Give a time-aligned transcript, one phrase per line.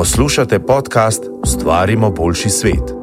[0.00, 2.94] Poslušate podcast Ustvarimo boljši svet.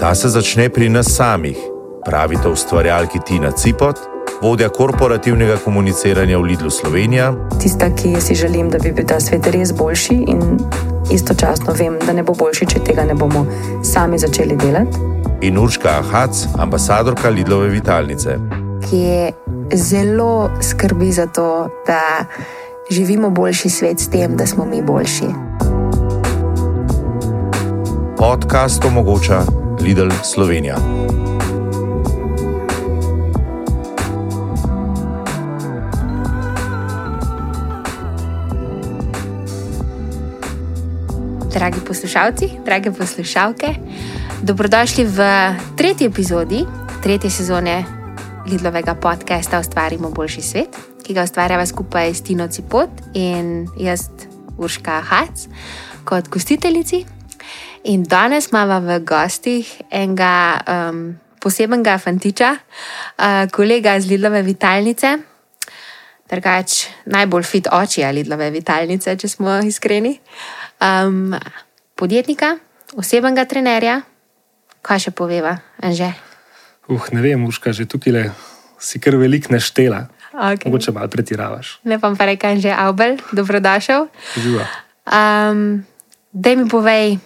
[0.00, 1.56] Ta se začne pri nas samih,
[2.04, 3.96] pravita ustvarjalki Tina Cipot,
[4.42, 7.34] vodja korporativnega komuniciranja v Lidlu Slovenija.
[7.62, 10.40] Tista, ki si želim, da bi bil ta svet res boljši, in
[11.12, 13.44] istočasno vem, da ne bo boljši, če tega ne bomo
[13.84, 14.96] sami začeli delati.
[15.42, 18.38] In Urška Ahac, ambasadorka Lidlove Vitalnice.
[18.88, 19.28] Ki
[19.76, 22.24] zelo skrbi za to, da
[22.90, 25.55] živimo boljši svet s tem, da smo mi boljši.
[28.26, 29.42] Podcast omogoča
[29.80, 30.76] Lidl Slovenija.
[41.52, 43.66] Dragi poslušalci, drage poslušalke,
[44.42, 45.18] dobrodošli v
[45.76, 46.64] tretji epizodi
[47.02, 47.84] tretje sezone
[48.50, 54.10] Lidlovega podcasta Ustvarimo boljši svet, ki ga ustvarjava skupaj s Tino Cipot in jaz,
[54.58, 55.46] Urška Hac,
[56.04, 57.15] kot gostiteljici.
[57.86, 59.62] In danes imamo v gostih
[59.94, 65.12] enega um, posebnega fantiča, uh, kolega iz Lidlove Vitalnice.
[66.26, 70.16] Drugač, najbolj fit oči ali Lidlove Vitalnice, če smo iskreni.
[70.82, 71.36] Um,
[71.94, 72.56] podjetnika,
[72.98, 74.00] osebnega trenerja,
[74.82, 76.10] kaj še poveva, Anže.
[76.90, 78.24] Uh, ne vem, muška, že tukaj le
[78.82, 80.08] si kar velik neštela.
[80.34, 80.66] Okay.
[80.66, 81.78] Mogoče malo pretiravaš.
[81.86, 84.10] Ne pa rečem, že Abel, dobrodošel.
[84.42, 84.66] Živa.
[85.06, 85.86] Um,
[86.34, 87.22] da mi povej,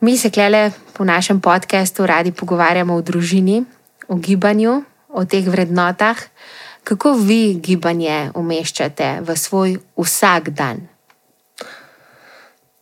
[0.00, 3.64] mi se klele po našem podkastu radi pogovarjamo o družini,
[4.08, 6.16] o gibanju, o teh vrednotah.
[6.84, 10.88] Kako vi gibanje umeščate v svoj vsak dan?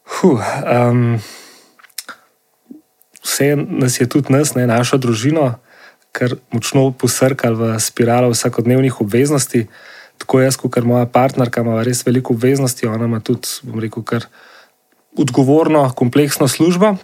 [0.06, 1.18] Huh, um,
[3.24, 5.56] vse nas je tudi nas, ne, našo družino,
[6.14, 9.66] kar močno posrkali v spiralo vsakodnevnih obveznosti.
[10.22, 14.30] Tako jaz, kot moja partnerka, ima res veliko obveznosti, ona ima tudi, bom rekel, kar
[15.18, 16.96] odgovorno, kompleksno službo,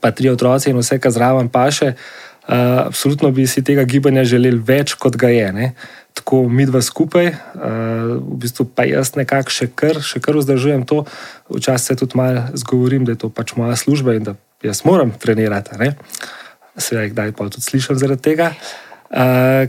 [0.00, 1.94] pa tri otroci in vse, kar zraven paše.
[2.46, 5.46] Uh, absolutno bi si tega gibanja želeli več, kot ga je.
[5.52, 5.72] Ne?
[6.14, 7.64] Tako mi dva skupaj, uh,
[8.22, 11.02] v bistvu pa jaz nekako še kar, še kar vzdržujem to.
[11.50, 15.10] Včasih se tudi malo zgovorim, da je to pač moja služba in da jaz moram
[15.10, 15.74] trenirati.
[16.76, 18.52] Seveda, kdaj pa tudi slišim zaradi tega.
[18.54, 18.85] Uh,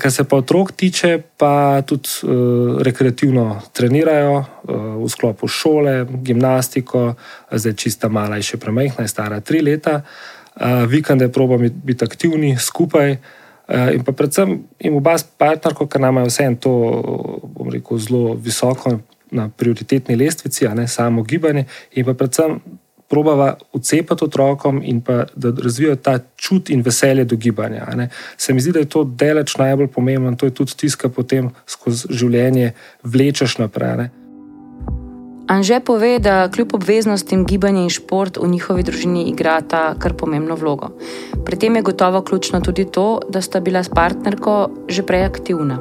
[0.02, 4.46] kar se pa otrok tiče, pa tudi uh, rekreativno trenirajo uh,
[5.04, 7.14] v sklopu šole, gimnastiko,
[7.52, 10.02] zdaj čista mala, je še premajhna, je stara tri leta.
[10.56, 13.18] Uh, vikende probam biti aktivni skupaj.
[13.68, 16.74] Uh, in pa predvsem jim oba s partnerko, ker nam je vse to,
[17.54, 18.98] bom rekel, zelo visoko
[19.32, 22.62] na prioritetni lestvici, a ne samo gibanje, in pa predvsem
[23.08, 28.10] probava ucepati otrokom in pa da razvijajo ta čut in veselje do gibanja.
[28.38, 32.08] Se mi zdi, da je to deleč najbolj pomembno, to je tudi tiska potem skozi
[32.10, 32.74] življenje
[33.04, 33.98] vlečeš naprej.
[33.98, 34.10] Ne?
[35.48, 40.92] Anže pove, da kljub obveznostim gibanje in šport v njihovi družini igrata kar pomembno vlogo.
[41.46, 44.58] Pri tem je gotovo ključno tudi to, da sta bila s partnerko
[44.88, 45.80] že prej aktivna.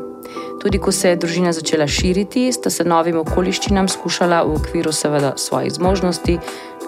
[0.62, 5.34] Tudi ko se je družina začela širiti, sta se novim okoliščinam skušala v okviru seveda
[5.36, 6.38] svojih zmožnosti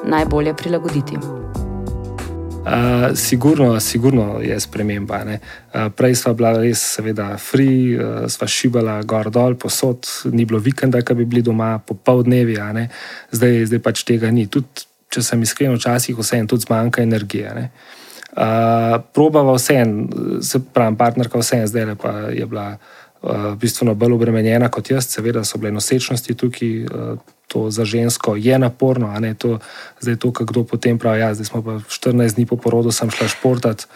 [0.05, 1.19] najbolje prilagoditi.
[2.69, 5.21] Uh, sigurno, sigurno je sprememba.
[5.25, 10.61] Uh, prej smo bila res, seveda, free, uh, sva šibala gor dol, posod, ni bilo
[10.61, 12.59] vikenda, ki bi bili doma, popoldnevi,
[13.33, 14.45] zdaj, zdaj pač tega ni.
[14.53, 17.71] Tudi, če sem iskren, včasih vse en, tudi zmanjka energije.
[18.37, 19.95] Uh, probava vse en,
[20.45, 22.75] se pravi, partnerka vse en, zdaj pa je bila
[23.57, 26.85] bistveno bolj obremenjena kot jaz, seveda so bile nosečnosti tukaj.
[26.85, 27.19] Uh,
[27.49, 29.59] to za žensko je naporno, a ne to,
[30.01, 31.21] zdaj to, kdo potem pravi.
[31.21, 33.87] Ja, zdaj smo pa 14 dni po porodu, sem šla športati.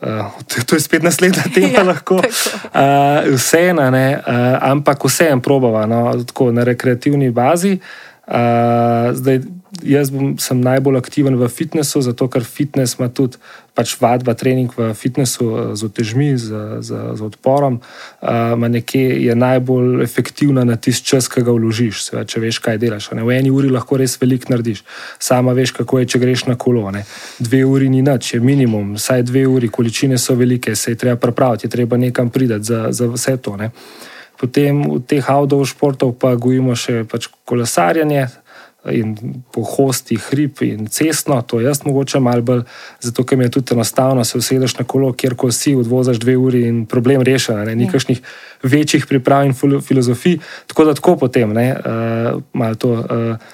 [0.00, 0.32] Uh,
[0.66, 2.16] to je spet naslednja tema, ja, lahko.
[2.16, 4.24] Uh, Vseeno, uh,
[4.60, 7.76] ampak vseeno probava no, tako, na rekreativni bazi.
[7.76, 9.40] Uh, zdaj,
[9.82, 13.36] jaz bom, sem najbolj aktiven v fitnessu, zato ker fitness ima tudi
[13.74, 19.34] pač vadba, trening v fitnessu eh, z otežmi, z, z, z odporom, uh, nekje je
[19.34, 23.10] najbolj efektivna na tisti čas, ki ga vložiš, seveda, če veš, kaj delaš.
[23.12, 23.26] Ne?
[23.26, 24.84] V eni uri lahko res veliko narediš,
[25.18, 27.04] sama veš, kako je, če greš na kolone.
[27.42, 31.18] Dve uri ni nič, je minimum, vsaj dve uri, količine so velike, se je treba
[31.18, 33.58] pripraviti, je treba nekam priti za, za vse to.
[33.58, 33.72] Ne?
[34.44, 38.28] Potem v teh outdoor športov pa gojimo še pač kolesarjanje,
[38.92, 39.16] in
[39.52, 42.62] po hosti, hrib in cestno, to jaz mogoče malo bolj,
[43.00, 46.36] zato ker mi je tudi enostavno, se usedeš na kolo, kjer ko si, odvozaš dve
[46.36, 48.68] uri in problem rešen, ne nikašnih ja.
[48.76, 50.38] večjih priprav in filozofij.
[50.66, 52.92] Tako da tako potem, ne, uh, malo to.
[52.92, 53.52] Uh,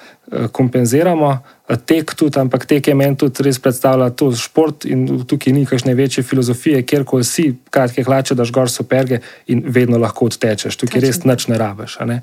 [0.52, 1.38] kompenziramo.
[1.86, 5.94] Tek tudi, ampak tek je meni tudi res predstavlja to šport in tukaj ni kakšne
[5.94, 11.04] večje filozofije, kjer ko si kratke hlače, daš gor superge in vedno lahko odtečeš, tukaj
[11.06, 11.98] res nič ne rabiš.
[12.10, 12.20] Ne?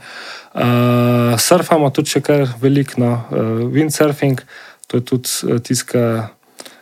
[0.51, 3.12] Uh, surfamo tudi še kar veliko, no?
[3.31, 4.44] uh, windsurfing,
[4.88, 6.33] to je tudi tiska.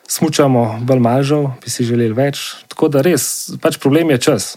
[0.06, 2.38] Smučamo bolj mažo, bi si želeli več.
[2.70, 3.24] Tako da res,
[3.58, 4.52] pač problem je čas.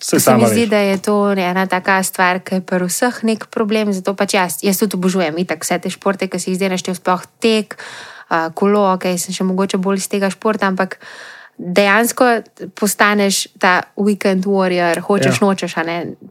[0.00, 3.46] Se, se mi zdi, da je to ena taka stvar, ki je pri vseh nek
[3.52, 3.92] problem.
[3.92, 7.24] Zato pač jaz, jaz tudi obožujem vse te športe, ki si jih zdaj naštel, sploh
[7.40, 10.72] tek, uh, kolo, ki okay, sem še mogoče bolj iz tega športa.
[10.72, 10.96] Ampak
[11.58, 12.24] dejansko
[12.74, 15.46] postaneš ta weekend warrior, hočeš, ja.
[15.46, 15.76] nočeš,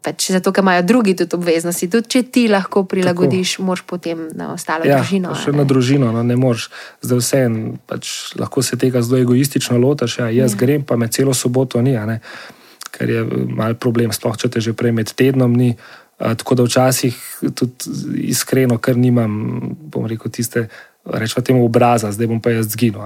[0.03, 1.87] pač zato, ker imajo drugi tudi obveznosti.
[1.93, 5.31] Tudi če ti lahko prilagodiš, moš potem na ostalo ja, družino.
[5.37, 6.67] Še na družino, no, ne moreš,
[7.05, 10.19] zdaj vse en, pač lahko se tega zelo egoistično lotaš.
[10.19, 10.63] Ja, jaz ja.
[10.65, 11.95] grem, pa me celo soboto ni
[12.93, 15.73] kar je mal problem, sploh če te že prej med tednom ni.
[16.23, 17.17] Tako da včasih
[17.57, 19.33] tudi iskreno, ker nimam,
[19.91, 20.67] bom rekel, tiste.
[21.03, 23.03] Rečemo temu obraza, zdaj bom pa jaz zginil.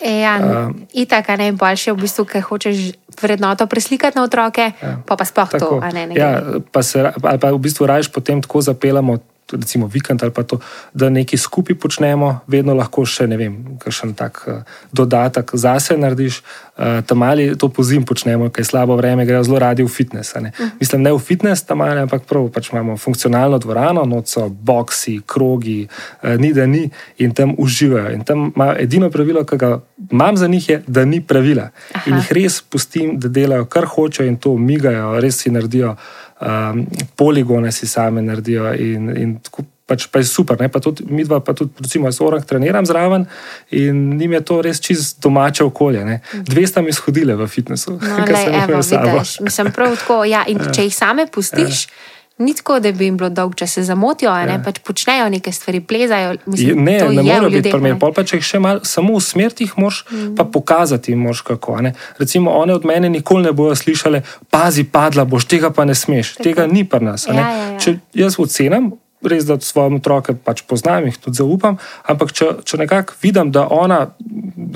[0.00, 4.94] E, ja, uh, Itak je najboljše, v bistvu, ker hočeš vrednoto preslikati na otroke, ja,
[5.04, 5.76] pa pa sploh to.
[5.92, 6.40] Ne, ne ja,
[6.72, 9.18] pa se, ali pa v bistvu rajš potem tako zapeljamo
[9.52, 10.58] recimo vikend ali pa to,
[10.94, 14.62] da nekaj skupaj počnemo, vedno lahko še ne vem, kakšen tak uh,
[14.92, 16.42] dodatek zase narediš.
[16.74, 19.88] Uh, tam ali to po zim počnemo, ker je slabo vreme, grejo zelo radi v
[19.88, 20.34] fitness.
[20.34, 20.40] Ne?
[20.40, 20.68] Uh mhm.
[20.68, 20.80] -huh.
[20.80, 25.88] Mislim, ne v fitness, tam ali, ampak prav pač imamo funkcionalno dvorano, noco, boksi, krogi,
[26.22, 28.10] uh, ni da ni in tam uživajo.
[28.10, 29.80] In tam ima edino pravilo, ki ga
[30.10, 31.70] imam za njih, je, da ni pravila.
[31.92, 32.10] Aha.
[32.10, 35.96] In jih res pustim, da delajo kar hočejo in to migajo, res si naredijo
[36.44, 36.86] um,
[37.16, 38.72] poligone si sami naredijo.
[38.74, 40.56] In, in tako, pač, pa je super.
[40.56, 43.26] Pa tudi, mi dva, pa tudi, recimo, jaz orang treniram zraven
[43.70, 46.04] in njim je to res čist domače okolje.
[46.04, 46.20] Ne.
[46.32, 49.22] Dve sta mi shodile v fitnesu, no, sem jih videl.
[49.40, 50.24] Mislim, prav tako.
[50.24, 50.72] Ja, in ja.
[50.72, 51.86] če jih same pustiš.
[51.88, 52.12] Ja.
[52.38, 54.46] Ni tako, da bi jim bilo dolgo, če se zamotijo, ja.
[54.46, 56.32] ne pač počnejo neke stvari, plezajo.
[56.46, 57.94] Mislim, ne, ne more biti primer.
[58.02, 60.32] Pol pa če jih še malo, samo usmeriti jih moraš, mm.
[60.34, 61.76] pa pokazati moraš kako.
[61.86, 61.94] Ne.
[62.18, 66.34] Recimo, one od mene nikoli ne bojo slišale, pazi, padla boš, tega pa ne smeš,
[66.34, 66.48] tako.
[66.48, 67.28] tega ni pri nas.
[67.30, 67.78] Ja, ja, ja.
[67.78, 68.90] Če jaz ocenam,
[69.24, 71.78] res da svojim otrokom pač poznam, jih tudi zaupam,
[72.10, 74.00] ampak če, če nekako vidim, da ona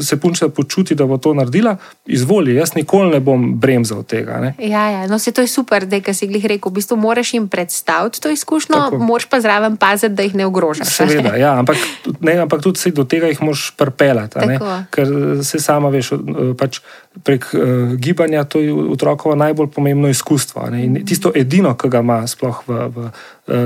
[0.02, 4.38] se punča počuti, da bo to naredila, izvoli, jaz nikoli ne bom bremzal tega.
[4.42, 4.52] Ne?
[4.58, 7.48] Ja, ja, no se to je super, da si jih rekel, v bistvu moraš jim
[7.48, 10.94] predstaviti to izkušnjo, moraš pa zraven paziti, da jih ne ogrožaš.
[10.94, 11.76] Seveda, ja, ampak,
[12.20, 14.58] ne, ampak tudi do tega jih moraš prpelati,
[14.94, 15.12] ker
[15.42, 16.14] se sama veš,
[16.58, 16.80] pač
[17.22, 20.68] prek uh, gibanja to je otrokovo najbolj pomembno izkustvo.
[20.76, 23.12] In tisto edino, ki ga ima sploh v, v uh,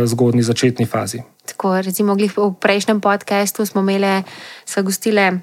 [0.07, 1.23] zgodni začetni fazi.
[1.47, 4.23] Tako, recimo, v prejšnjem podkastu smo imeli,
[4.65, 5.43] so gostile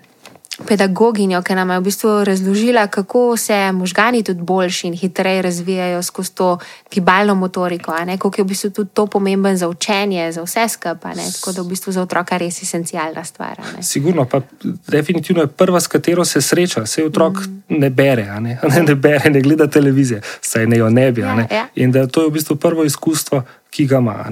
[0.68, 6.04] pedagoginjo, ki nam je v bistvu razložila, kako se možgani tudi boljši in hitreje razvijajo
[6.04, 6.58] skozi to
[6.92, 11.14] gibalno motoriko, kako je v bistvu tudi to pomemben za učenje, za vse skupaj.
[11.16, 13.62] Tako da v bistvu za otroka res esencialna stvar.
[13.82, 14.42] Sigurno, pa
[14.88, 16.86] definitivno je prva, s katero se sreča.
[16.86, 17.80] Se otrok mm.
[17.80, 18.60] ne bere, ne?
[18.64, 21.22] Ne, ne bere, ne gleda televizije, saj ne jo ne bi.
[21.22, 21.48] Ja, ne?
[21.52, 21.68] Ja.
[21.76, 24.26] In da to je v bistvu prvo izkustvo, ki ga ima.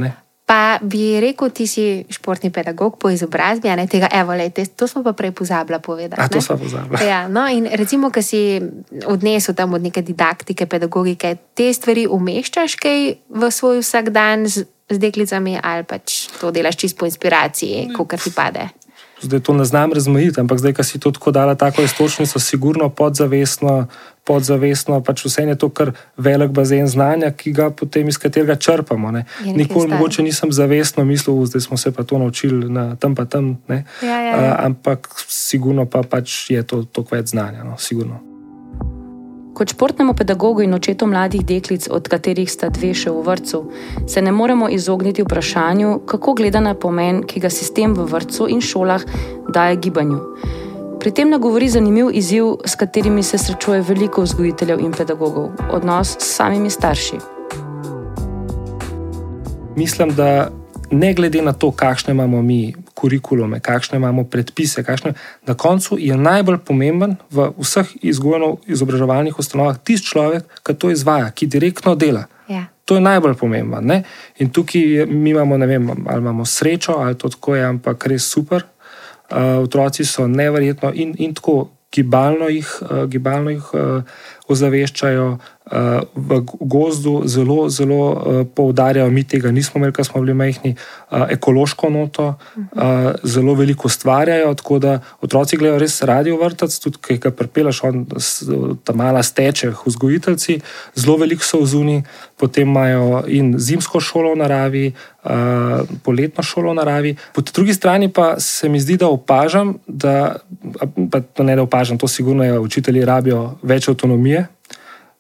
[0.48, 5.04] Pa bi rekel, ti si športni pedagog po izobrazbi, ne tega, evo, lejte, to smo
[5.04, 6.22] pa prej pozabili povedati.
[6.24, 7.04] A, to smo pozabili.
[7.04, 8.40] Ja, no, in recimo, ki si
[9.12, 15.04] odnesel tam od neke didaktike, pedagogike, te stvari umeščaš kaj v svoj vsakdan z, z
[15.04, 18.70] deklicami ali pač to delaš čisto po inspiraciji, kot ti pade.
[19.22, 22.90] Zdaj to ne znam razmejiti, ampak zdaj, ko si to tako dala, tako istočnico, sigurno
[22.90, 23.88] podzavestno,
[24.24, 29.12] podzavestno, pač vse je to kar velik bazen znanja, ki ga potem iz katerega črpamo.
[29.46, 33.58] Nikoli mogoče nisem zavestno mislil, da smo se pa to naučili na tam pa tam,
[33.70, 34.36] ja, ja, ja.
[34.36, 38.37] A, ampak sigurno pa pač je to toliko več znanja, no, sigurno.
[39.58, 43.64] Kot športnemu pedagogu in očetu mladih deklic, od katerih sta dve še v vrtu,
[44.06, 48.62] se ne moremo izogniti vprašanju, kako gleda na pomen, ki ga sistem v vrtu in
[48.62, 49.02] šolah
[49.50, 50.20] daje gibanju.
[51.02, 56.14] Pri tem nam govori zanimiv izziv, s katerimi se srečuje veliko vzgojiteljev in pedagogov, odnos
[56.20, 57.18] s samimi starši.
[59.76, 60.52] Mislim, da
[60.92, 65.14] ne glede na to, kakšne imamo mi kurikulume, kakšne imamo predpise, kakšne,
[65.46, 71.46] na koncu je najbolj pomemben v vseh izobraževalnih ustanovah tisti človek, ki to izvaja, ki
[71.46, 72.26] direktno dela.
[72.50, 72.66] Ja.
[72.90, 73.82] To je najbolj pomembno.
[73.84, 74.02] Ne?
[74.42, 78.26] In tukaj mi imamo, ne vem, ali imamo srečo, ali to tako je, ampak res
[78.26, 78.66] super.
[79.28, 84.04] Uh, otroci so neverjetno in, in tako gibalno jih, uh, gibalno jih uh,
[84.48, 85.38] ozaveščajo.
[85.68, 90.70] Uh, v gozdu zelo, zelo uh, poudarjajo, mi tega nismo imeli, ko smo bili majhni,
[90.80, 94.54] uh, ekološko noto, uh, zelo veliko ustvarjajo.
[94.62, 97.82] Tako da otroci gledajo res radi v vrtec, tudi kaj ga prepelaš,
[98.88, 100.62] ta mala steče, vzgojiteljci,
[100.96, 101.98] zelo veliko so v zuni,
[102.40, 107.16] potem imajo in zimsko šolo v naravi, uh, poletno šolo v naravi.
[107.36, 110.40] Po drugi strani pa se mi zdi, da opažam, da,
[111.12, 114.37] pa ne da opažam, to sigurno je, učitelji rabijo več avtonomije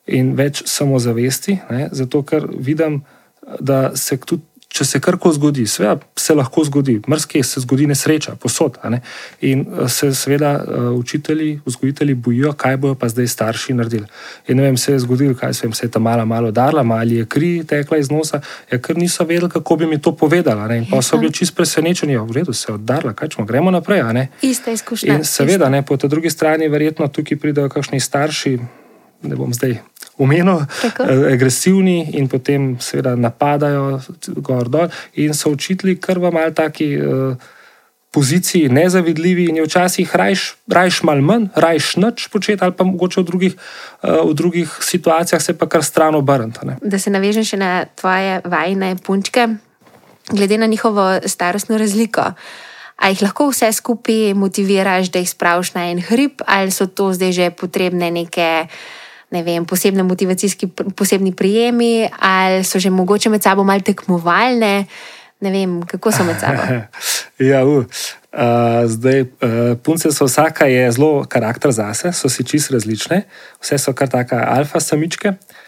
[0.07, 1.89] in več samozavesti, ne?
[1.91, 3.01] zato ker vidim,
[3.59, 4.43] da se tudi.
[4.67, 8.75] Če se karkoli zgodi, seveda se lahko zgodi, mrzke se zgodi nesreča, posod.
[8.91, 8.99] Ne?
[9.47, 14.05] In eh, se seveda eh, učitelji, vzgojitelji bojijo, kaj bojo pa zdaj starši naredili.
[14.51, 16.83] In ne vem, se je zgodilo, kaj se, vem, se je ta mala malo darla,
[16.99, 20.67] ali je kri tekla iz nosa, ja, ker niso vedeli, kako bi mi to povedala.
[20.67, 20.83] Ne?
[20.83, 23.71] In pa so bili čist presenečeni, ja, v redu se je oddarla, kaj čemo, gremo
[23.71, 24.03] naprej.
[24.41, 25.15] Ista izkušnja.
[25.15, 28.57] In seveda, ne, po tej drugi strani, verjetno tukaj pridejo kakšni starši,
[29.23, 29.79] ne bom zdaj
[30.17, 34.00] umenil, eh, agresivni in potem seveda napadajo
[34.38, 36.93] gor dol in so učitelji kar v mal taki.
[36.95, 37.55] Eh,
[38.17, 43.21] poziciji nezavidljivi in je včasih rajš, rajš malo manj, rajš noč početi, ali pa mogoče
[43.21, 46.59] v drugih, uh, v drugih situacijah se pa kar stran obrniti.
[46.81, 49.47] Da se navežem še na tvoje vajne punčke,
[50.31, 52.31] glede na njihovo starostno razliko.
[52.97, 57.12] A jih lahko vse skupaj motiviraš, da jih spraviš na en hrib, ali so to
[57.13, 58.65] zdaj že potrebne neke
[59.31, 64.86] ne vem, posebne motivacijski, posebni prijemi, ali so že mogoče med sabo malo tekmovalne.
[65.39, 66.63] Ne vem, kako so med sabo.
[67.51, 67.86] ja, uh,
[68.86, 73.24] zdaj, uh, punce so vsaka je zelo karakter zase, so si čist različne,
[73.62, 75.36] vse so kar taka alfa samičke.
[75.36, 75.66] Uh,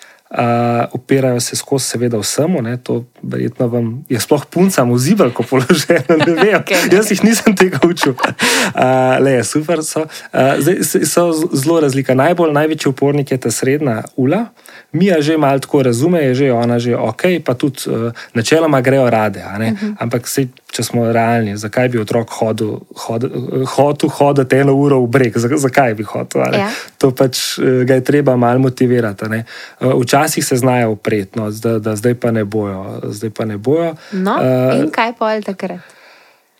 [0.91, 2.61] opirajo se skozi, seveda, vsemu.
[2.61, 6.01] Ne, to verjetno vam je sploh punca, muziva, ko položajo.
[6.59, 8.13] okay, Jaz jih nisem tega učil.
[8.13, 10.05] Uh, le, super so.
[10.33, 12.13] Uh, zdaj, so zelo razlika.
[12.13, 14.45] Najbolj največji upornik je ta srednja ula.
[14.91, 19.09] Mija že malo tako razume, je že ona že ok, pa tudi uh, načeloma grejo
[19.09, 19.39] rade.
[19.45, 19.75] Uh mhm.
[19.75, 19.95] -huh.
[19.99, 23.29] Ampak se, če smo realni, zakaj bi otrok hodil, hodil,
[23.65, 26.41] hodil hoditi eno uro v breg, zakaj bi hodil?
[26.53, 26.69] Ja.
[26.97, 29.25] To pač uh, ga je treba malo motivirati.
[29.25, 33.01] Uh, včasih se znajo upreti, no, da, da zdaj pa ne bojo.
[33.33, 33.95] Pa ne bojo.
[34.11, 35.79] No, uh, in kaj pa je takrat?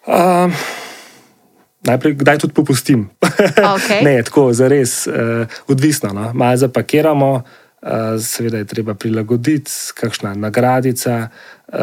[0.06, 0.52] Uh,
[1.82, 3.10] Najprej, kdaj tudi popustim.
[3.76, 4.04] Okay.
[4.04, 6.10] ne, tako, za res, uh, odvisno.
[6.14, 6.34] No.
[6.34, 7.69] Malo zapakiramo, Eh,
[8.20, 11.30] seveda je treba prilagoditi, kakšna nagradica.
[11.68, 11.78] Uh,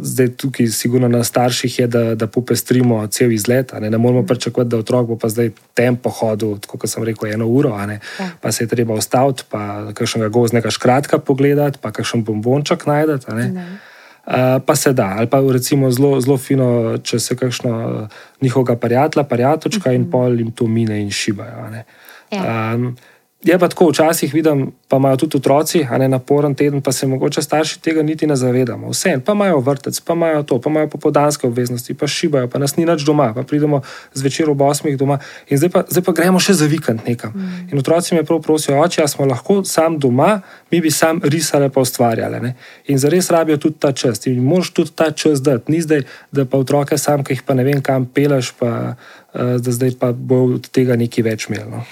[0.00, 3.72] zdaj, tukaj, sigurno na starših je, da, da popestrimo cel izlet.
[3.80, 7.46] Ne, ne moramo pričakovati, da otrok bo pa zdaj tempo hodil, kot sem rekel, eno
[7.46, 7.98] uro, ja.
[8.40, 13.32] pa se je treba ustaviti, pa kakšnega gozdnega škratka pogledati, pa kakšen bombonček najdete.
[13.32, 14.32] Uh,
[14.66, 18.08] pa se da, ali pa recimo zelo, zelo fino, če se kakšno
[18.40, 19.94] njihovega prijatelja, prijateljčka uh -huh.
[19.94, 20.10] in mhm.
[20.10, 21.84] pol jim to mine in šibajo.
[22.30, 22.74] Ja.
[22.74, 22.96] Um,
[23.44, 27.06] Je pa tako, včasih vidim, pa imajo tudi otroci, a ne naporen teden, pa se
[27.06, 28.88] mogoče starši tega niti ne zavedamo.
[28.88, 32.76] Vse, pa imajo vrtec, pa imajo to, pa imajo popodanske obveznosti, pa šibajo, pa nas
[32.76, 33.82] ni več doma, pa pridemo
[34.14, 37.34] zvečer ob osmih doma in zdaj pa, zdaj pa gremo še za vikend nekam.
[37.36, 37.68] Mm.
[37.72, 40.40] In otroci me prav prosijo, oče, a smo lahko sam doma,
[40.72, 42.40] mi bi sam risali pa ustvarjali.
[42.40, 42.54] Ne?
[42.88, 44.24] In zares rabijo tudi ta čas.
[44.26, 47.54] In moš tudi ta čas dati, ni zdaj, da pa otroke sam, ki jih pa
[47.54, 51.68] ne vem kam peleš, pa uh, da zdaj pa bo od tega nekaj več imel.
[51.76, 51.84] No?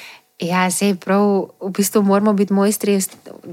[0.42, 2.96] Ja, se prav, v bistvu moramo biti mojstri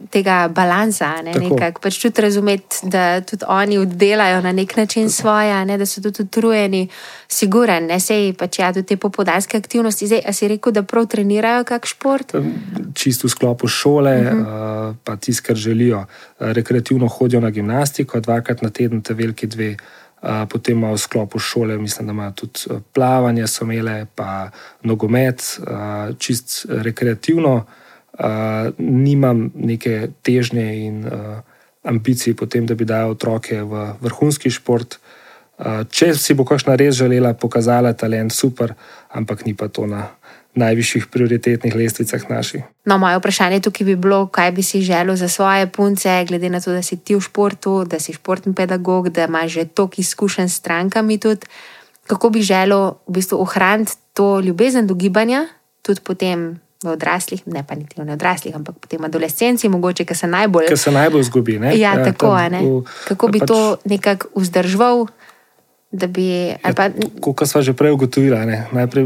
[0.09, 1.11] tega balansa.
[1.21, 1.33] Ne,
[1.81, 6.23] pač tudi razumeti, da tudi oni oddelajo na nek način svoje, ne, da so tudi
[6.25, 6.87] utrujeni,
[7.29, 10.07] siguren, ne sej pač ja, tudi te popodanske aktivnosti.
[10.09, 12.33] Zdaj, a si rekel, da prav trenirajo kak šport?
[12.97, 14.89] Čisto v sklopu šole, uh -huh.
[14.89, 16.05] uh, pa tisti, kar želijo.
[16.39, 19.75] Rekreativno hodijo na gimnastiko, dvakrat na teden, te velike dve
[20.21, 24.49] potem imajo v sklopu šole, mislim, da imajo tudi plavanje, so imele pa
[24.83, 25.59] nogomet,
[26.17, 27.65] čist rekreativno.
[28.77, 31.05] Nimam neke težnje in
[31.83, 34.99] ambicij, potem, da bi dal otroke v vrhunski šport.
[35.91, 38.73] Če si bo kakšna res želela pokazati talent, super,
[39.11, 40.07] ampak ni pa to na
[40.55, 42.63] najvišjih prioritetnih lestvicah naših.
[42.85, 46.61] No, moje vprašanje tukaj bi bilo, kaj bi si želel za svoje punce, glede na
[46.61, 50.49] to, da si ti v športu, da si športni pedagog, da imaš že toliko izkušenj
[50.49, 51.17] s strankami.
[51.17, 51.47] Tudi.
[52.07, 55.45] Kako bi želel v bistvu ohraniti to ljubezen do gibanja,
[55.81, 60.27] tudi potem v odraslih, ne pa niti v odraslih, ampak potem adolescenci, mogoče, ki se
[60.27, 61.59] najbolj, najbolj zgubi.
[61.59, 62.49] Ja, ja, tako je.
[63.07, 63.47] Kako bi pač...
[63.47, 65.07] to nekako vzdržal?
[65.89, 66.91] Bi, ja, pa...
[67.21, 68.37] Kot smo že prej ugotovili,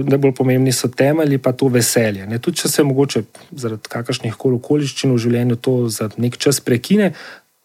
[0.04, 2.28] najbolj pomembni so temelji, pa to veselje.
[2.28, 2.42] Ne?
[2.44, 3.24] Tudi če se mogoče
[3.56, 7.14] zaradi kakršnih koli okoliščin v življenju to za nek čas prekine,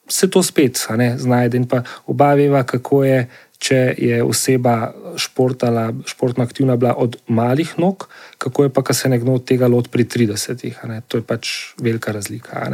[0.09, 1.59] se to spet znajde.
[1.59, 3.19] In pa oba veva, kako je,
[3.59, 8.07] če je oseba športala, športno aktivna bila od malih nog,
[8.39, 10.79] kako je pa, ko se nekdo od tega lot pri 30-ih.
[11.11, 12.71] To je pač velika razlika.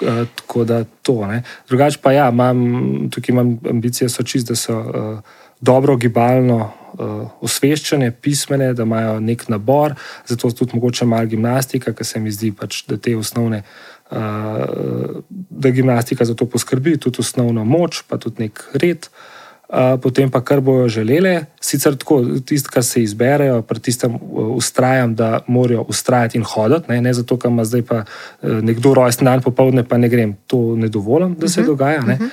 [0.00, 1.28] Uh, tako da to.
[1.68, 5.18] Drugače pa ja, imam, tukaj imam ambicije, so čist, da so uh,
[5.60, 9.94] dobro gibalno uh, osveščene, pismene, da imajo nek nabor,
[10.26, 13.62] zato tudi mogoče malo gimnastika, ker se mi zdi, pač, da te osnovne.
[14.12, 15.20] Uh,
[15.50, 19.08] da gimnastika za to poskrbi, tudi osnovno moč, pa tudi nek red.
[19.08, 19.41] Uh,
[20.02, 21.44] potem pa kar bojo želele.
[21.60, 27.00] Sicer tako, tisto, kar se izberejo, pri tistem ustrajam, da morajo ustrajati in hoditi, ne,
[27.00, 28.04] ne zato, ker ima zdaj pa e,
[28.62, 31.72] nekdo rojsten dan popoldne, pa ne grem, to ne dovolim, da se uh mhm, -huh.
[31.72, 32.00] dogaja.
[32.00, 32.28] Uh -huh.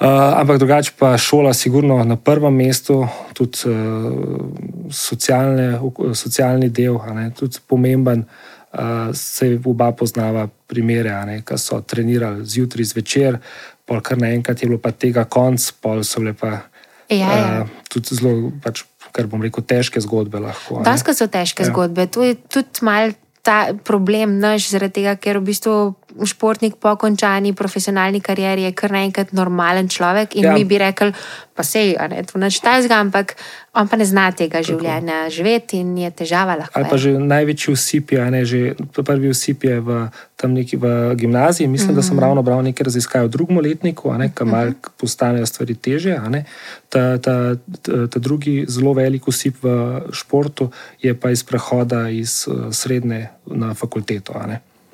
[0.00, 0.06] Uh,
[0.40, 4.12] ampak drugače pa šola, sigurno na prvem mestu, tudi uh,
[4.90, 5.80] socialne,
[6.14, 8.24] socialni del, ne, tudi pomemben.
[8.72, 13.38] Uh, se oba poznava primere, ki so trenirali zjutraj, zvečer,
[13.88, 16.52] pol kar naenkrat je bilo pa tega konc, pol so bile pa
[17.08, 17.62] ja, ja.
[17.64, 18.84] Uh, tudi zelo, pač,
[19.16, 20.42] kar bom rekel, težke zgodbe.
[20.84, 21.72] Dasko so težke ja.
[21.72, 22.04] zgodbe.
[22.12, 25.74] Tu je tudi mal ta problem naš, zaradi tega, ker v bistvu
[26.26, 30.54] športnik po končani profesionalni karieri je kar naenkrat normalen človek in ja.
[30.54, 31.12] mi bi rekli,
[31.54, 33.34] pa sej, ne, to neč tajzga, ampak
[33.74, 35.34] on pa ne zna tega življenja Tako.
[35.34, 36.74] živeti in je težava lahko.
[36.78, 38.60] Ali pa že največji usip je, ne, že
[38.94, 39.98] prvi usip je v,
[40.38, 41.96] tam neki v gimnaziji, mislim, mm -hmm.
[41.98, 42.24] da sem mhm.
[42.24, 44.74] ravno bral nekaj raziskav v drugem letniku, ne, kam mm -hmm.
[44.96, 46.16] postanejo stvari teže.
[46.88, 50.70] Ta, ta, ta, ta drugi zelo velik usip v športu
[51.02, 54.32] je pa iz prehoda iz uh, srednje na fakulteto.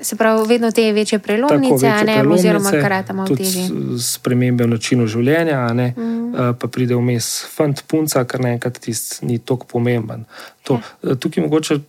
[0.05, 3.67] Se pravi, vedno te večje prelomnice, večje ne, oziroma karate malo težje.
[4.05, 6.55] Spremembe v načinu življenja, ne, mm.
[6.61, 8.79] pa pride vmes fant, punca, kar naenkrat
[9.25, 10.27] ni tako pomemben.
[10.69, 11.17] To, ja.
[11.17, 11.81] Tukaj mogoče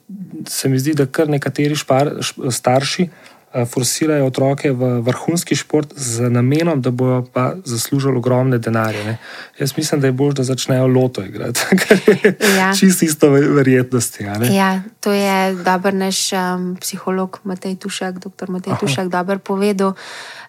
[0.48, 2.14] se mi zdi, da kar nekateri špar,
[2.52, 3.10] starši.
[3.10, 9.04] Eh, forsirajo otroke v vrhunski šport z namenom, da bodo pa zaslužili ogromne denarje.
[9.04, 9.18] Ne.
[9.60, 12.74] Jaz mislim, da je bolj, da začnejo loto igrati, kar je ja.
[12.80, 14.24] čisto isto verjetnosti.
[14.52, 18.80] Ja, to je dober naš um, psiholog Matej Tušek, doktor Matej Aha.
[18.80, 19.94] Tušek, dober povedal.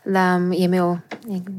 [0.05, 0.97] Da je imel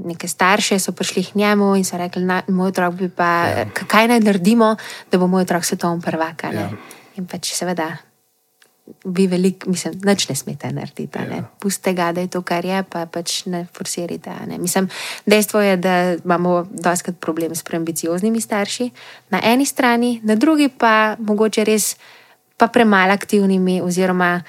[0.05, 3.65] neke starše, so prišli k njemu in so rekli: na, Moj otrok bi pa, ja.
[3.87, 4.75] kaj naj naredimo,
[5.11, 6.43] da bo moj otrok svetovni prvak.
[6.43, 6.69] Ja.
[7.15, 7.97] In pač seveda
[9.05, 11.19] vi veliko, mislim, nič ne smete narediti.
[11.29, 11.37] Ne?
[11.37, 11.43] Ja.
[11.59, 14.31] Pustite ga, da je to, kar je, pa pač ne forsirite.
[14.47, 14.57] Ne?
[14.57, 14.89] Mislim,
[15.25, 18.89] dejstvo je, da imamo doskrat problem s preambicioznimi starši
[19.29, 21.95] na eni strani, na drugi pa mogoče res
[22.57, 24.41] pa premalo aktivnimi oziroma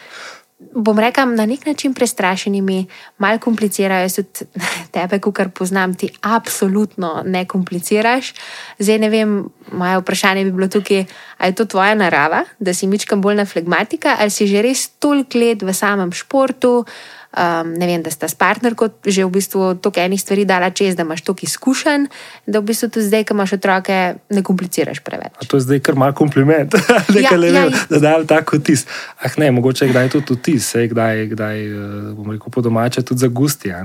[0.58, 2.86] bom rekel, na nek način prestrašenimi,
[3.18, 4.08] malo komplicirajo.
[4.08, 4.46] Tudi
[4.94, 8.32] tebe, kar poznam, ti absolutno ne kompliciraš.
[8.78, 9.36] Zdaj ne vem,
[9.72, 11.04] moje vprašanje bi bilo tukaj,
[11.38, 14.88] ali je to tvoja narava, da si mičkam bolj na flegmatika, ali si že res
[14.98, 16.84] toliko let v samem športu.
[17.28, 20.96] Um, ne vem, da sta s partnerko že v bistvu toliko enih stvari dala čez,
[20.96, 22.06] da imaš toliko izkušenj,
[22.48, 23.98] da v bistvu tudi zdaj, ko imaš otroke,
[24.32, 25.36] ne kompliciraš preveč.
[25.36, 26.72] A to je zdaj kar mal kompliment,
[27.12, 28.86] ja, le, ja, da da tako tis.
[29.20, 31.76] Ah, ne, mogoče je kdaj tudi tis, se kdaj, kdaj eh,
[32.16, 33.76] bom rekel, po domače tudi za gusti,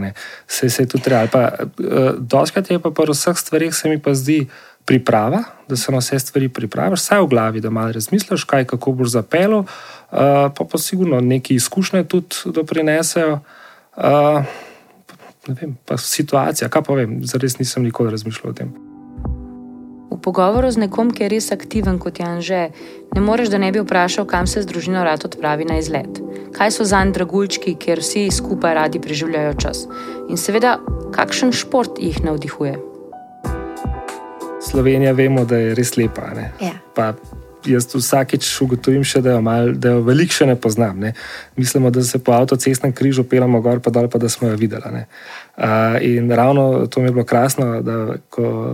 [0.47, 1.27] se je tudi treba.
[1.27, 4.47] Pa, uh, doskrat je pa po vseh stvarih se mi pa zdi
[4.85, 8.91] priprava, da se na vse stvari pripraviš, vsaj v glavi, da malo razmisliš, kaj kako
[8.91, 9.63] boš zapeljal.
[10.13, 13.39] Eh, pa pa sigurno neki izkušnje tudi doprinesejo.
[13.95, 14.45] Uh,
[15.47, 18.71] vem, pa situacija, kaj pa vem, zares nisem nikoli razmišljal o tem.
[20.11, 22.69] V pogovoru z nekom, ki je res aktiven kot Jan že,
[23.13, 26.21] ne moreš, da ne bi vprašal, kam se z družino rad odpravi na izlet.
[26.53, 29.85] Kaj so za njih dragulčki, kjer vsi skupaj radi preživljajo čas.
[30.29, 30.77] In seveda,
[31.13, 32.92] kakšen šport jih navdihuje.
[34.73, 36.31] Slovenija vemo, da je res lepa.
[36.61, 37.13] Ja
[37.69, 40.99] jaz vsakeč ugotovim, še, da, jo mal, da jo veliko še ne poznam.
[41.03, 41.13] Ne.
[41.59, 45.03] Mislimo, da se po avtocestnem križu pelamo gor, pa dol, pa da smo jo videli.
[45.53, 48.17] Uh, in ravno to mi je bilo krasno, da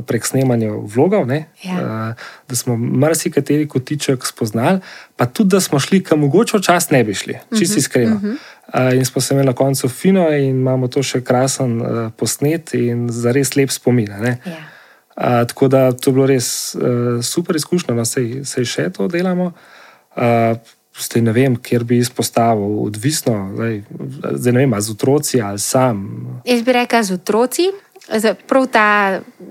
[0.07, 1.79] prek snemanja vlogov, ne, ja.
[1.79, 4.81] uh, da smo marsikateri kotiček spoznali,
[5.19, 7.77] pa tudi, da smo šli, kam mogoče včasih ne bi šli, čisto uh mhm, -huh,
[7.77, 8.15] iskreno.
[8.15, 8.37] Uh -huh.
[8.69, 12.73] Uh, in smo se imeli na koncu fino, in imamo to še krasen uh, posnet
[12.73, 14.09] in za res lep spomin.
[14.45, 14.78] Ja
[15.19, 19.51] tako da to je bilo res uh, super izkušnja, no, se, se še to delamo.
[20.15, 20.57] Uh,
[20.99, 23.77] Zdaj ne vem, kjer bi izpostavil, odvisno, zdaj,
[24.35, 26.01] zdaj ne vem, z otroci ali sam.
[26.43, 27.69] Jaz bi rekel z otroci,
[28.49, 28.87] prav ta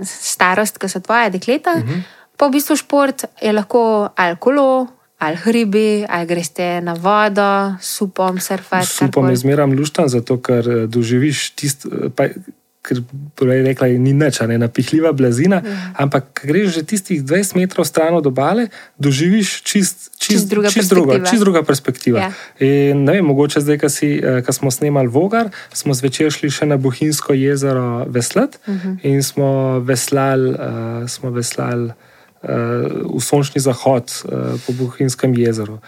[0.04, 1.78] starost, ki so tvoje dekleta.
[1.78, 1.94] Uh mhm.
[1.94, 2.02] -huh.
[2.36, 4.86] Pa v bistvu šport je lahko ali kolo,
[5.18, 8.86] ali hribi, ali greste na vodo, supom, surfati.
[8.86, 11.88] Supom je zmeraj luštan, zato ker eh, doživiš tisto
[12.88, 13.02] ker
[13.38, 15.76] prej rekla, ni nič, ne napihljiva blazina, ja.
[16.00, 20.90] ampak greš že tistih 20 metrov stran od obale, doživiš čist, čist, čist, druga, čist,
[20.90, 22.28] druga, čist druga perspektiva.
[22.28, 22.30] Ja.
[22.64, 27.36] In, vem, mogoče zdaj, ko eh, smo snemali Vogar, smo zvečer šli še na Bohinjsko
[27.36, 28.88] jezero veslati uh mhm.
[28.88, 28.98] -huh.
[29.02, 30.50] in smo veslali.
[30.50, 31.90] Uh, smo veslali
[32.42, 32.48] uh,
[33.16, 35.78] v sončni zahod uh, po Bohinjskem jezeru.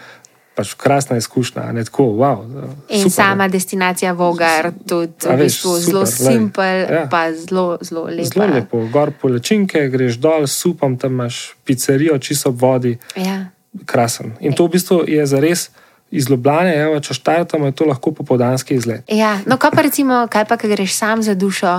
[0.61, 2.43] Pač krasna izkušnja, ne tako, wow.
[2.89, 3.49] In super, sama ne.
[3.49, 7.07] destinacija Vogar, tudi v bistvu zelo simpel, ja.
[7.09, 8.29] pa zelo, zelo lepo.
[8.29, 12.93] Zelo lepo, gor po lečinke, greš dol, supam, tam imaš pizzerijo, čisto ob vodi.
[13.17, 13.49] Ja.
[13.89, 14.35] Krasen.
[14.39, 15.71] In to v bistvu je za res.
[16.11, 19.07] Iz Ljubljana, evo, če štartamo, je to lahko popoldanski izlet.
[19.07, 21.77] Ja, no, kaj pa recimo, kaj pa, kaj greš sam za dušo,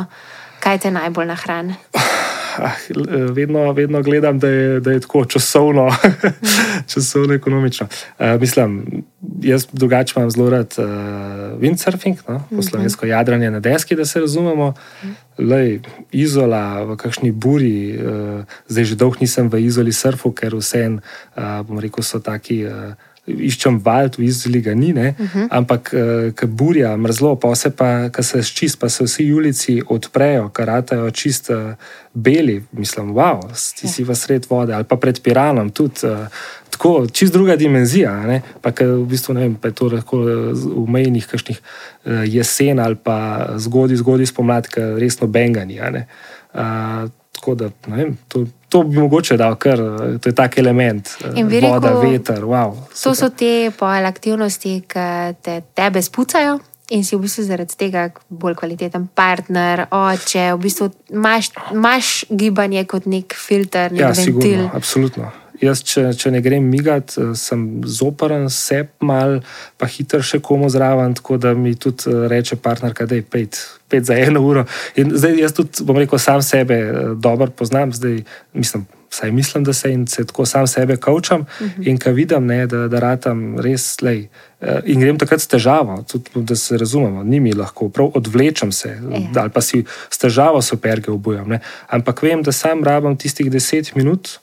[0.64, 1.76] kaj te najbolj nahrani?
[2.58, 2.76] ah,
[3.32, 5.90] vedno, vedno gledam, da je, da je tako časovno,
[6.94, 7.86] časovno ekonomično.
[8.18, 9.02] Uh, mislim,
[9.42, 10.84] jaz drugače imam zelo rad uh,
[11.60, 12.42] windsurfing, no?
[12.48, 12.62] po mhm.
[12.62, 14.74] slovensko jadranje na deski, da se razumemo.
[15.38, 20.84] Lej, izola v kakšni buri, uh, zdaj že dolgo nisem v izoli surfu, ker vse
[20.84, 21.00] en,
[21.36, 22.64] uh, bom rekel, so taki.
[22.66, 25.26] Uh, iščem vald, v izoli ga ni, uh mhm.
[25.35, 25.46] -huh.
[25.50, 29.82] ampak uh, ki burja, mrzlo, pa se pa, ki se ščist, pa se vsi ulici
[29.88, 31.74] odprejo, karatajo čist uh,
[32.14, 33.40] beli, mislim, wow,
[33.80, 36.26] ti si v sred vode ali pa pred Piranom, tudi uh,
[36.70, 38.26] tako, čist druga dimenzija.
[38.26, 38.42] Ne?
[38.61, 40.16] Pa ki v bistvu ne vem, pa je to lahko
[40.76, 45.78] v mejnih kakšnih uh, jesen ali pa zgodaj, zgodaj spomladi, ki resno bengani.
[45.78, 49.80] Uh, tako da, ne vem, to to bi mogoče dal, ker
[50.20, 52.44] to je tak element, eh, voda, rekel, veter.
[52.48, 55.08] Wow, to so te pojele aktivnosti, ki
[55.44, 56.61] te tebe spucajo.
[56.92, 62.85] In si v bistvu zaradi tega bolj kvaliteten partner, oče, v bistvu imaš, imaš gibanje
[62.85, 64.40] kot nek filter, nek ja, ventil.
[64.40, 65.30] Sigurno, absolutno.
[65.62, 69.38] Jaz, če, če ne grem migat, eh, sem zoporen, se mal,
[69.79, 73.61] pa hiter še komu zraven, tako da mi tudi eh, reče partner, da je pet,
[73.88, 74.66] pet za eno uro.
[74.98, 78.25] In zdaj jaz tudi, bom rekel, sam sebe eh, dobro poznam, zdaj
[78.59, 78.88] mislim.
[79.12, 81.83] Saj mislim, da se, se tako sam sebe kaučam uh mhm.
[81.83, 81.88] -huh.
[81.88, 84.29] in ko vidim, ne, da, da ratam res lej.
[84.88, 88.88] In grem takrat s težavo, tudi, da se razumemo, ni mi lahko, prav odvlečem se,
[88.88, 89.42] ja.
[89.42, 91.59] ali pa si s težavo superge obujam.
[91.88, 94.38] Ampak vem, da sam rabim tistih deset minut,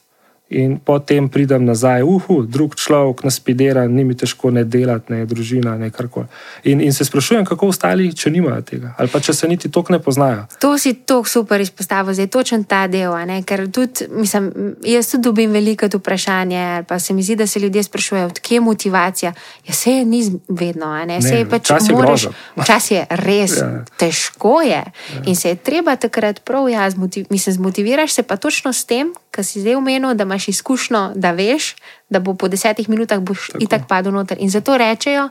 [0.50, 5.76] In potem pridem nazaj, uhu, drug človek, naspidera, ni mi težko ne delati, ne družina,
[5.78, 6.26] ne karkoli.
[6.64, 9.92] In, in se sprašujem, kako ostali, če nimajo tega, ali pa če se niti tok
[9.94, 10.48] ne poznajo.
[10.60, 13.14] To si tako super izpostavil, zdaj točen ta del.
[13.46, 14.50] Ker tudi, mislim,
[14.90, 18.62] jaz tudi dobim veliko vprašanje, pa se mi zdi, da se ljudje sprašujejo, odkje je
[18.62, 19.34] motivacija.
[19.68, 22.26] Ja, se je ni vedno, ne, se je pač moraš.
[22.68, 23.86] Čas je res ja.
[24.02, 24.82] težko je.
[24.82, 25.24] Ja.
[25.30, 29.14] In se je treba takrat prav, ja, zmotiv, mislim, zmotiviraš se pa točno s tem,
[29.40, 31.76] kar si zdaj umenil, da imaš izkušnjo, da veš,
[32.10, 33.64] da bo po desetih minutah boš Tako.
[33.64, 34.38] itak padel noter.
[34.40, 35.30] In zato rečejo,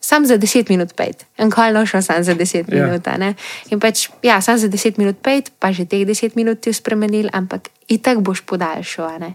[0.00, 2.86] sam za deset minut pet, en kaj nošel, sam za deset ja.
[2.86, 3.06] minut.
[3.18, 3.34] Ne?
[3.70, 7.30] In pač, ja, sam za deset minut pet, pa že teh deset minut ti spremenil,
[7.32, 9.30] ampak itak boš podaljšal.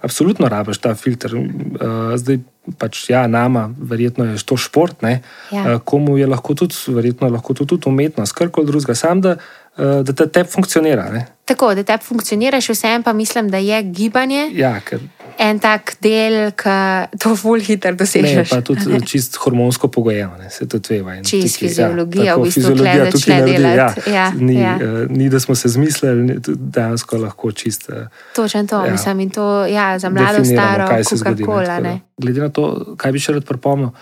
[0.00, 1.36] Absolutno rabiš ta filter.
[1.36, 2.40] Uh, zdaj
[2.80, 5.20] pač ja, nama, verjetno je to šport, ja.
[5.52, 8.96] uh, komu je lahko tudi, verjetno lahko tudi umetnost, kar koli drugega.
[8.96, 9.36] Sam da
[9.76, 11.10] Eh, da te tep funkcionira.
[11.12, 11.26] Ne?
[11.46, 14.50] Tako, da te funkcioniraš, vsem pa mislim, da je gibanje.
[14.52, 15.00] Ja, ker...
[15.38, 18.38] En tak del, ki to ful hitro dosežeš.
[18.38, 18.98] Ne, pa tudi ne?
[19.06, 21.14] čist hormonsko pogojeno, se to tveva.
[21.22, 23.68] Čist tiki, ja, fiziologija, ja, v bistvu, fiziologija tukaj ne dela.
[23.68, 24.72] Ja, ja, ni, ja.
[24.80, 27.86] Uh, ni, da smo se zmislili, dejansko lahko čist.
[27.92, 31.44] Uh, Točno to, ja, mislim, in to ja, za mlado, staro, kaj se zgodi.
[31.44, 33.92] Kola, Glede na to, kaj bi še rad pripomnil,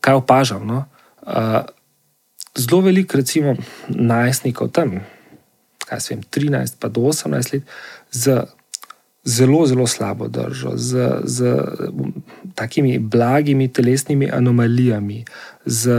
[0.00, 0.66] kaj opažam.
[0.66, 0.82] No?
[1.22, 1.60] Uh,
[2.58, 3.54] zelo veliko, recimo,
[3.86, 4.98] najstnikov tam
[5.88, 7.62] kaj se vem, 13 pa do 18 let,
[8.12, 8.44] z
[9.24, 11.64] zelo, zelo slabo držo, z, z
[12.54, 15.24] takimi blagimi telesnimi anomalijami,
[15.66, 15.90] z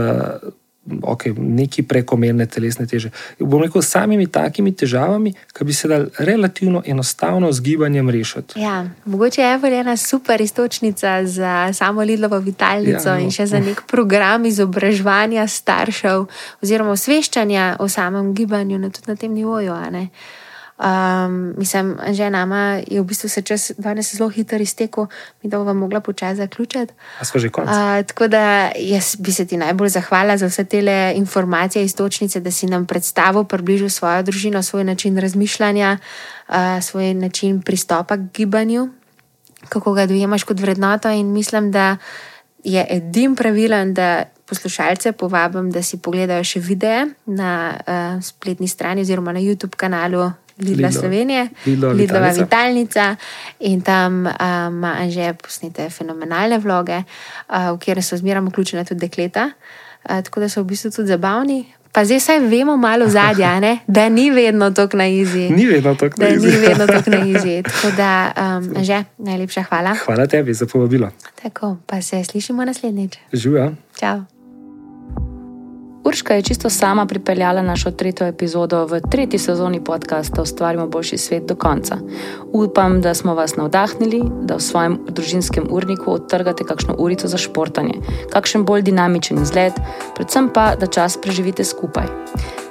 [1.02, 3.10] okay, neki prekomerne telesne teže.
[3.38, 8.60] Bom rekel, samimi takimi težavami, ki bi se dal relativno enostavno z gibanjem rešiti.
[8.60, 13.20] Ja, mogoče je ena super istočnica za samo Lidlovo vitalnico ja, no.
[13.20, 16.26] in še za nek program izobraževanja staršev
[16.62, 19.74] oziroma osveščanja o samem gibanju na, na tem nivoju.
[20.80, 25.06] Um, mislim, že nama je v bistvu se čas danes zelo hitro iztekel,
[25.42, 26.92] mi da bomo mogla počasi zaključiti.
[28.00, 32.40] Uh, tako da jaz bi se ti najbolj zahvala za vse te informacije iz točnice,
[32.40, 35.98] da si nam predstavil, približal svojo družino, svoj način razmišljanja,
[36.48, 38.88] uh, svoj način pristopa k gibanju,
[39.68, 41.10] kako ga dojemaš kot vrednoto.
[41.10, 41.96] In mislim, da
[42.64, 44.24] je edin pravilen, da.
[44.50, 50.32] Poslušalce povabim, da si pogledajo še videe na uh, spletni strani oziroma na YouTube kanalu
[50.60, 51.00] Lidla Lidlo.
[51.00, 51.48] Slovenije,
[51.94, 53.16] Lidlova vitalnica.
[53.60, 59.00] In tam ima um, že posnete fenomenalne vloge, uh, v kjer so zmeraj vključene tudi
[59.00, 61.64] dekleta, uh, tako da so v bistvu tudi zabavni.
[61.92, 65.50] Pa zdaj vsaj vemo malo zadnja, da ni vedno tako na izi.
[65.50, 66.46] Ni vedno tako na izi.
[66.46, 67.62] Ni vedno tako na izi.
[67.62, 69.94] Tako da, um, že najlepša hvala.
[70.04, 71.10] Hvala tebi za povabilo.
[71.42, 73.18] Tako, pa se slišimo naslednjič.
[73.32, 73.72] Živijo.
[74.00, 74.39] Čau.
[76.10, 81.44] Urška je čisto sama pripeljala našo tretjo epizodo v tretji sezoni podcasta Ustvarimo boljši svet
[81.46, 81.98] do konca.
[82.52, 87.94] Upam, da smo vas navdahnili, da v svojem družinskem urniku odtrgate kakšno urico za športanje,
[88.32, 89.72] kakšen bolj dinamičen izgled,
[90.16, 92.10] predvsem pa, da čas preživite skupaj.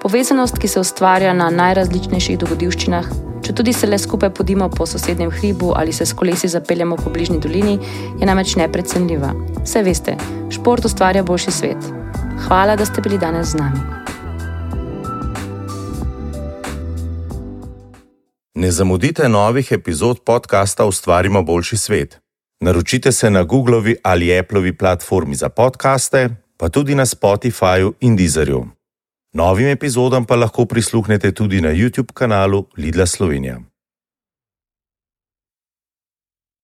[0.02, 3.08] Povezanost, ki se ustvarja na najrazličnejših dogodivščinah,
[3.45, 7.10] če tudi se le skupaj podimo po sosednjem hribu ali se s kolesi zapeljemo po
[7.10, 7.80] bližnji dolini,
[8.19, 9.32] je namreč neprecenljiva.
[9.63, 10.17] Vse veste,
[10.52, 11.99] šport ustvarja boljši svet.
[12.47, 13.80] Hvala, da ste bili danes z nami.
[18.56, 22.19] Ne zamudite novih epizod podcasta Ustvarimo boljši svet.
[22.62, 28.67] Naročite se na Googlovi ali Appleovi platformi za podkaste, pa tudi na Spotifyju in Deezerju.
[29.34, 33.60] Novim epizodam pa lahko prisluhnete tudi na YouTube kanalu Lidla Slovenija.